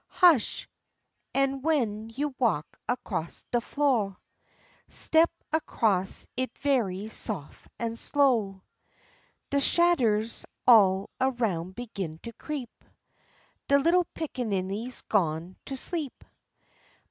[0.07, 0.67] Hush!
[1.35, 4.17] an' w'en you walk across de flo'
[4.87, 8.63] Step across it very sof' an' slow.
[9.51, 12.83] De shadders all aroun' begin to creep,
[13.67, 16.23] De little pickaninny's gone to sleep.